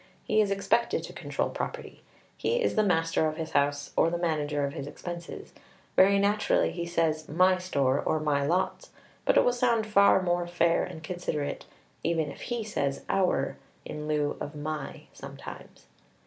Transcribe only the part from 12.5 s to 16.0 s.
says "our" in lieu of "my" sometimes.